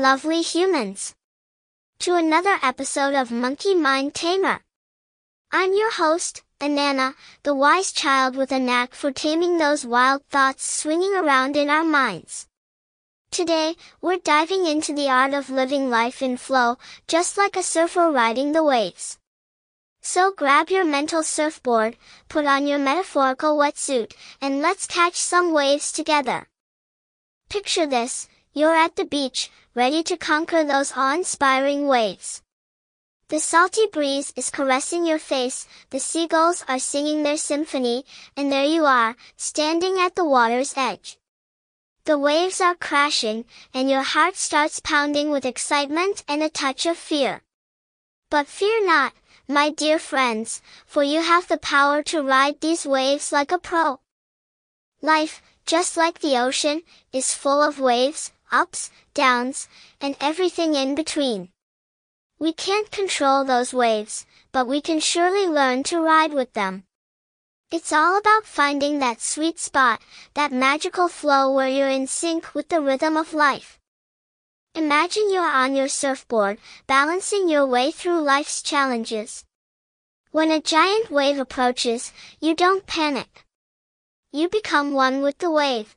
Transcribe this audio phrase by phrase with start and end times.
[0.00, 1.16] lovely humans,
[1.98, 4.60] to another episode of Monkey Mind Tamer.
[5.50, 10.64] I'm your host, Anana, the wise child with a knack for taming those wild thoughts
[10.64, 12.46] swinging around in our minds.
[13.32, 18.12] Today, we're diving into the art of living life in flow, just like a surfer
[18.12, 19.18] riding the waves.
[20.02, 21.96] So grab your mental surfboard,
[22.28, 26.46] put on your metaphorical wetsuit, and let's catch some waves together.
[27.48, 32.40] Picture this, you're at the beach, ready to conquer those awe-inspiring waves.
[33.28, 38.04] The salty breeze is caressing your face, the seagulls are singing their symphony,
[38.36, 41.18] and there you are, standing at the water's edge.
[42.04, 46.96] The waves are crashing, and your heart starts pounding with excitement and a touch of
[46.96, 47.42] fear.
[48.30, 49.14] But fear not,
[49.48, 54.00] my dear friends, for you have the power to ride these waves like a pro.
[55.02, 59.68] Life, just like the ocean, is full of waves, ups, downs,
[60.00, 61.48] and everything in between.
[62.38, 66.84] We can't control those waves, but we can surely learn to ride with them.
[67.70, 70.00] It's all about finding that sweet spot,
[70.34, 73.80] that magical flow where you're in sync with the rhythm of life.
[74.76, 79.44] Imagine you're on your surfboard, balancing your way through life's challenges.
[80.30, 83.44] When a giant wave approaches, you don't panic.
[84.32, 85.96] You become one with the wave.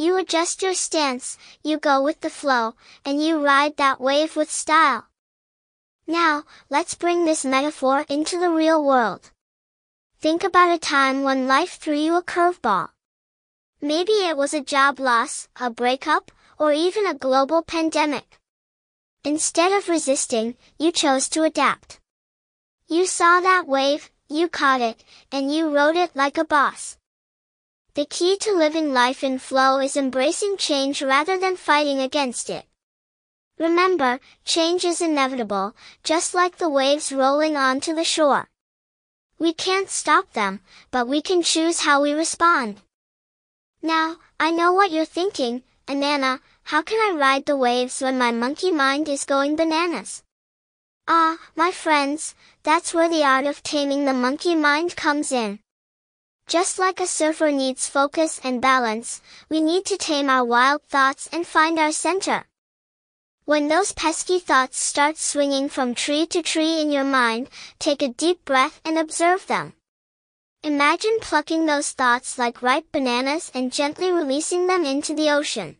[0.00, 4.48] You adjust your stance, you go with the flow, and you ride that wave with
[4.48, 5.08] style.
[6.06, 9.32] Now, let's bring this metaphor into the real world.
[10.20, 12.90] Think about a time when life threw you a curveball.
[13.80, 18.38] Maybe it was a job loss, a breakup, or even a global pandemic.
[19.24, 21.98] Instead of resisting, you chose to adapt.
[22.86, 25.02] You saw that wave, you caught it,
[25.32, 26.96] and you rode it like a boss.
[27.98, 32.64] The key to living life in flow is embracing change rather than fighting against it.
[33.58, 35.74] Remember, change is inevitable,
[36.04, 38.46] just like the waves rolling onto the shore.
[39.40, 40.60] We can't stop them,
[40.92, 42.82] but we can choose how we respond.
[43.82, 46.38] Now, I know what you're thinking, Anana,
[46.70, 50.22] how can I ride the waves when my monkey mind is going bananas?
[51.08, 55.58] Ah, my friends, that's where the art of taming the monkey mind comes in.
[56.48, 59.20] Just like a surfer needs focus and balance,
[59.50, 62.46] we need to tame our wild thoughts and find our center.
[63.44, 68.08] When those pesky thoughts start swinging from tree to tree in your mind, take a
[68.08, 69.74] deep breath and observe them.
[70.62, 75.76] Imagine plucking those thoughts like ripe bananas and gently releasing them into the ocean.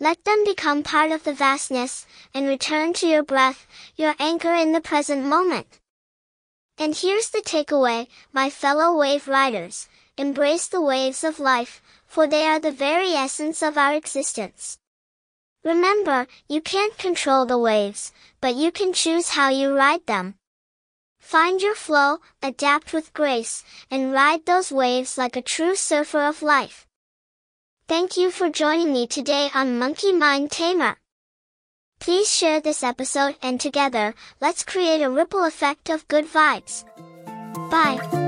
[0.00, 4.72] Let them become part of the vastness, and return to your breath, your anchor in
[4.72, 5.78] the present moment.
[6.78, 12.46] And here's the takeaway, my fellow wave riders, embrace the waves of life, for they
[12.46, 14.78] are the very essence of our existence.
[15.64, 20.36] Remember, you can't control the waves, but you can choose how you ride them.
[21.18, 26.42] Find your flow, adapt with grace, and ride those waves like a true surfer of
[26.42, 26.86] life.
[27.88, 30.96] Thank you for joining me today on Monkey Mind Tamer.
[31.98, 36.84] Please share this episode and together, let's create a ripple effect of good vibes.
[37.70, 38.27] Bye.